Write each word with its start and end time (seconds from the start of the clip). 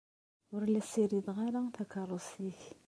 Ur 0.53 0.63
la 0.67 0.81
ssirideɣ 0.83 1.37
ara 1.47 1.61
takeṛṛust-ik. 1.75 2.61